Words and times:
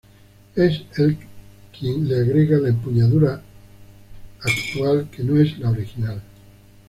Es 0.55 0.81
el 0.97 1.15
quien 1.79 2.07
le 2.07 2.15
agrega 2.21 2.57
la 2.57 2.69
empuñadura 2.69 3.39
actúa, 4.41 5.05
que 5.11 5.23
no 5.23 5.39
es 5.39 5.59
la 5.59 5.69
original. 5.69 6.19